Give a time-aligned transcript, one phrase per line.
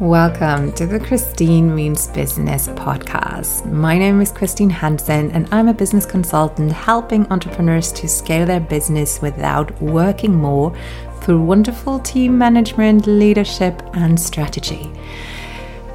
[0.00, 3.64] Welcome to the Christine Means Business podcast.
[3.66, 8.60] My name is Christine Hansen, and I'm a business consultant helping entrepreneurs to scale their
[8.60, 10.72] business without working more
[11.20, 14.88] through wonderful team management, leadership, and strategy.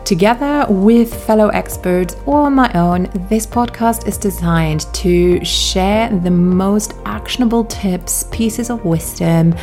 [0.03, 6.93] Together with fellow experts or my own, this podcast is designed to share the most
[7.05, 9.55] actionable tips, pieces of wisdom,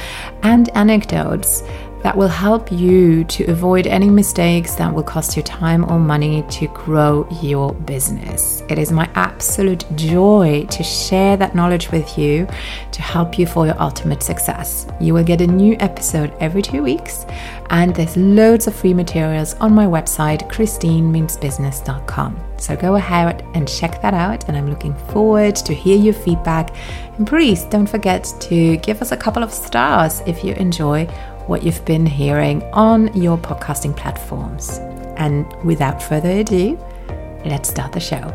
[0.42, 1.62] and anecdotes
[2.02, 6.42] that will help you to avoid any mistakes that will cost you time or money
[6.50, 8.62] to grow your business.
[8.68, 12.46] It is my absolute joy to share that knowledge with you
[12.92, 14.86] to help you for your ultimate success.
[15.00, 17.26] You will get a new episode every two weeks,
[17.70, 22.40] and there's loads of free materials on my website, christinemeansbusiness.com.
[22.58, 26.74] So go ahead and check that out, and I'm looking forward to hear your feedback.
[27.16, 31.08] And please don't forget to give us a couple of stars if you enjoy
[31.50, 34.78] what you've been hearing on your podcasting platforms.
[35.16, 36.78] And without further ado,
[37.44, 38.32] let's start the show.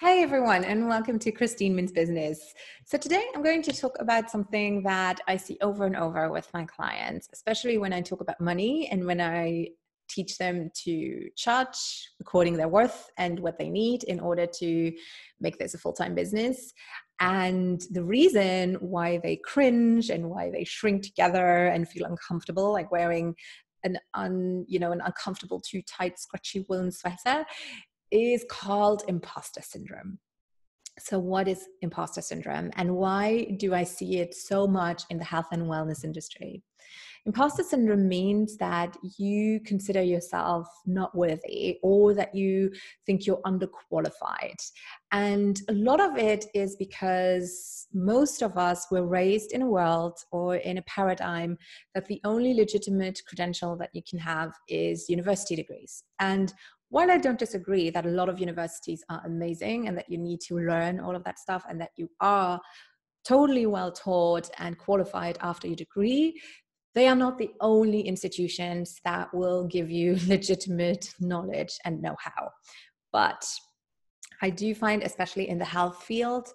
[0.00, 2.54] Hey everyone, and welcome to Christine Means Business.
[2.86, 6.52] So, today I'm going to talk about something that I see over and over with
[6.52, 9.68] my clients, especially when I talk about money and when I
[10.08, 14.92] teach them to charge according their worth and what they need in order to
[15.40, 16.72] make this a full-time business
[17.20, 22.90] and the reason why they cringe and why they shrink together and feel uncomfortable like
[22.90, 23.34] wearing
[23.84, 27.44] an un you know an uncomfortable too tight scratchy woolen sweater
[28.10, 30.18] is called imposter syndrome.
[30.98, 35.24] So what is imposter syndrome and why do i see it so much in the
[35.24, 36.62] health and wellness industry
[37.26, 42.70] Imposter syndrome means that you consider yourself not worthy or that you
[43.04, 44.54] think you're underqualified.
[45.10, 50.16] And a lot of it is because most of us were raised in a world
[50.30, 51.58] or in a paradigm
[51.96, 56.04] that the only legitimate credential that you can have is university degrees.
[56.20, 56.54] And
[56.90, 60.40] while I don't disagree that a lot of universities are amazing and that you need
[60.42, 62.60] to learn all of that stuff and that you are
[63.26, 66.40] totally well taught and qualified after your degree,
[66.96, 72.50] they are not the only institutions that will give you legitimate knowledge and know how.
[73.12, 73.46] But
[74.42, 76.48] I do find, especially in the health field,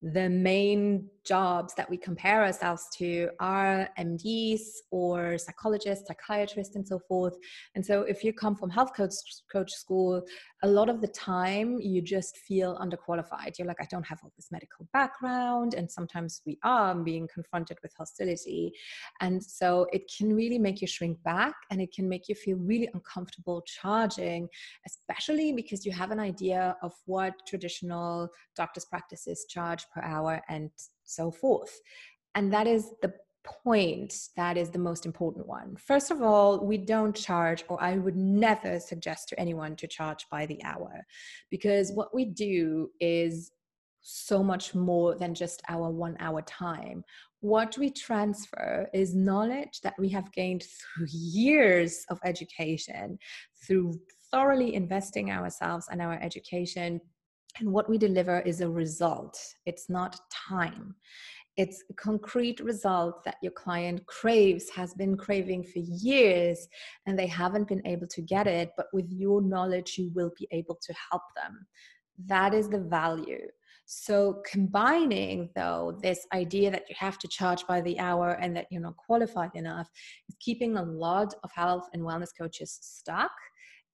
[0.00, 6.98] the main jobs that we compare ourselves to are MDs or psychologists, psychiatrists, and so
[6.98, 7.36] forth.
[7.74, 9.12] And so, if you come from health coach,
[9.52, 10.22] coach school,
[10.62, 13.58] a lot of the time you just feel underqualified.
[13.58, 15.74] You're like, I don't have all this medical background.
[15.74, 18.72] And sometimes we are being confronted with hostility.
[19.20, 22.56] And so, it can really make you shrink back and it can make you feel
[22.56, 24.48] really uncomfortable charging,
[24.86, 30.70] especially because you have an idea of what traditional doctor's practices charge per hour and
[31.08, 31.80] so forth.
[32.34, 33.12] And that is the
[33.64, 35.76] point that is the most important one.
[35.76, 40.26] First of all, we don't charge, or I would never suggest to anyone to charge
[40.30, 41.04] by the hour,
[41.50, 43.50] because what we do is
[44.00, 47.02] so much more than just our one hour time.
[47.40, 53.18] What we transfer is knowledge that we have gained through years of education,
[53.66, 53.98] through
[54.30, 57.00] thoroughly investing ourselves and our education
[57.58, 60.94] and what we deliver is a result, it's not time.
[61.56, 66.68] It's a concrete result that your client craves, has been craving for years,
[67.06, 68.70] and they haven't been able to get it.
[68.76, 71.66] But with your knowledge, you will be able to help them.
[72.26, 73.48] That is the value.
[73.86, 78.66] So, combining though this idea that you have to charge by the hour and that
[78.70, 79.88] you're not qualified enough
[80.28, 83.32] is keeping a lot of health and wellness coaches stuck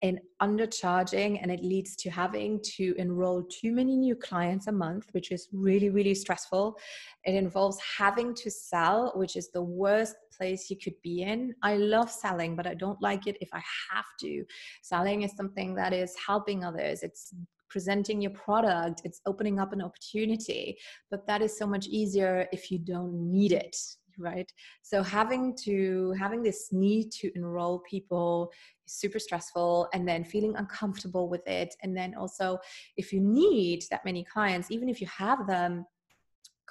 [0.04, 5.06] in undercharging and it leads to having to enroll too many new clients a month
[5.12, 6.76] which is really really stressful.
[7.24, 11.54] It involves having to sell which is the worst place you could be in.
[11.62, 14.44] I love selling but i don't like it if i have to.
[14.82, 17.02] Selling is something that is helping others.
[17.02, 17.32] It's
[17.70, 19.00] presenting your product.
[19.04, 20.76] It's opening up an opportunity.
[21.10, 23.74] But that is so much easier if you don't need it
[24.18, 24.50] right?
[24.82, 28.50] So having to having this need to enroll people
[28.86, 31.74] is super stressful and then feeling uncomfortable with it.
[31.82, 32.58] And then also
[32.96, 35.86] if you need that many clients even if you have them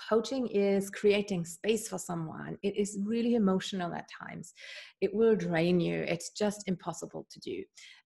[0.10, 2.58] coaching is creating space for someone.
[2.64, 4.54] It is really emotional at times.
[5.02, 6.02] It will drain you.
[6.08, 7.64] It's just impossible to do.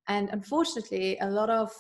[0.08, 1.72] And unfortunately a lot of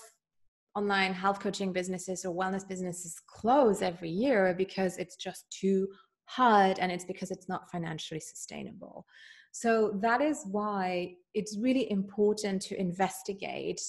[0.75, 5.88] online health coaching businesses or wellness businesses close every year because it's just too
[6.27, 9.06] hard and it's because it's not financially sustainable.
[9.51, 13.81] So that is why it's really important to investigate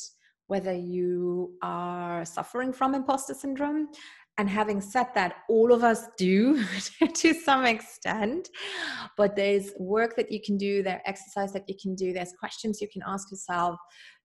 [0.47, 3.89] whether you are suffering from imposter syndrome
[4.39, 6.65] And having said that, all of us do
[7.15, 8.49] to some extent,
[9.17, 12.81] but there's work that you can do, there's exercise that you can do, there's questions
[12.81, 13.77] you can ask yourself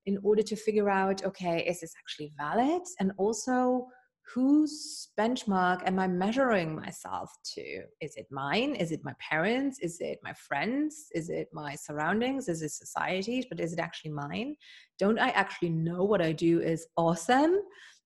[0.06, 2.84] in order to figure out okay, is this actually valid?
[3.00, 3.88] And also,
[4.32, 7.84] whose benchmark am I measuring myself to?
[8.02, 8.76] Is it mine?
[8.76, 9.80] Is it my parents?
[9.80, 11.08] Is it my friends?
[11.14, 12.48] Is it my surroundings?
[12.48, 13.46] Is it society?
[13.50, 14.56] But is it actually mine?
[14.98, 17.60] Don't I actually know what I do is awesome?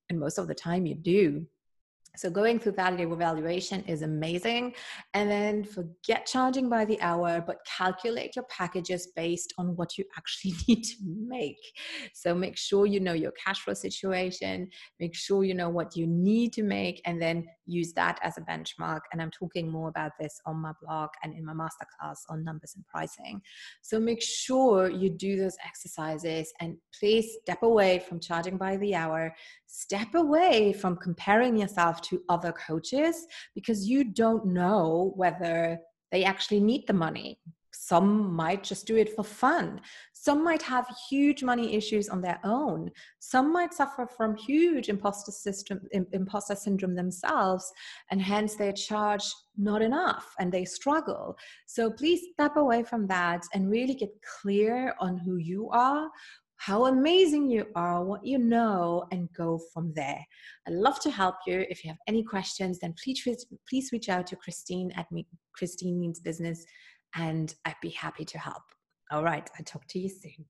[0.10, 1.46] And most of the time you do.
[2.18, 4.74] So going through value evaluation is amazing.
[5.14, 10.04] And then forget charging by the hour, but calculate your packages based on what you
[10.18, 11.62] actually need to make.
[12.14, 14.69] So make sure you know your cash flow situation,
[15.00, 18.42] make sure you know what you need to make, and then use that as a
[18.42, 19.02] benchmark.
[19.12, 22.74] And I'm talking more about this on my blog and in my masterclass on numbers
[22.75, 23.42] and pricing.
[23.81, 28.96] So make sure you do those exercises and please step away from charging by the
[28.96, 29.36] hour,
[29.68, 35.80] step away from comparing yourself to other coaches because you don't know whether
[36.12, 37.39] they actually need the money
[37.77, 39.81] some might just do it for fun.
[40.13, 42.92] Some might have huge money issues on their own.
[43.19, 45.81] Some might suffer from huge imposter system,
[46.12, 47.71] imposter syndrome themselves,
[48.10, 49.24] and hence they charge
[49.57, 51.38] not enough and they struggle.
[51.65, 54.10] So please step away from that and really get
[54.42, 56.10] clear on who you are,
[56.68, 60.22] how amazing you are, what you know, and go from there.
[60.68, 61.66] I'd love to help you.
[61.69, 63.25] If you have any questions, then please
[63.69, 66.66] please reach out to Christine at me, Christine Means Business
[67.16, 68.64] and I'd be happy to help.
[69.12, 70.46] All right, I'll talk to you soon.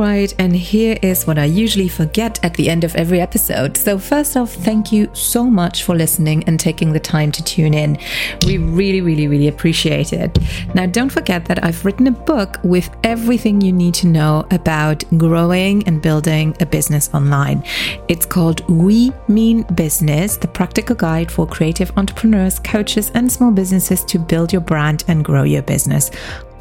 [0.00, 3.76] Right, and here is what I usually forget at the end of every episode.
[3.76, 7.74] So, first off, thank you so much for listening and taking the time to tune
[7.74, 7.98] in.
[8.46, 10.38] We really, really, really appreciate it.
[10.74, 15.04] Now, don't forget that I've written a book with everything you need to know about
[15.18, 17.62] growing and building a business online.
[18.08, 24.02] It's called We Mean Business, the practical guide for creative entrepreneurs, coaches, and small businesses
[24.06, 26.10] to build your brand and grow your business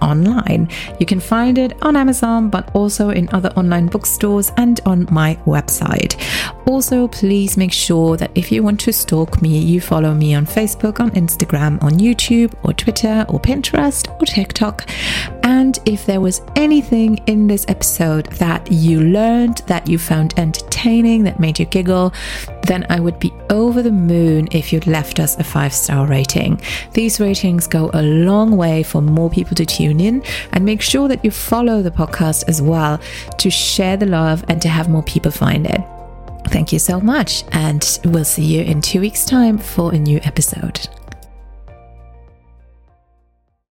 [0.01, 0.69] online.
[0.99, 5.35] You can find it on Amazon, but also in other online bookstores and on my
[5.45, 6.19] website.
[6.65, 10.45] Also, please make sure that if you want to stalk me, you follow me on
[10.45, 14.87] Facebook, on Instagram, on YouTube, or Twitter, or Pinterest, or TikTok.
[15.43, 20.33] And if there was anything in this episode that you learned, that you found
[20.79, 22.13] entertaining, that made you giggle,
[22.63, 26.61] then I would be over the moon if you'd left us a five star rating.
[26.93, 30.23] These ratings go a long way for more people to tune in
[30.53, 32.99] and make sure that you follow the podcast as well
[33.37, 35.81] to share the love and to have more people find it.
[36.47, 40.19] Thank you so much, and we'll see you in two weeks' time for a new
[40.23, 40.87] episode.